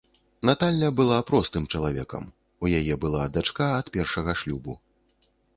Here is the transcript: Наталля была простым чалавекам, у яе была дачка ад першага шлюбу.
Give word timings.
Наталля 0.49 0.87
была 0.99 1.17
простым 1.31 1.67
чалавекам, 1.75 2.23
у 2.65 2.73
яе 2.81 2.95
была 3.07 3.29
дачка 3.39 3.71
ад 3.83 3.95
першага 3.99 4.31
шлюбу. 4.41 4.73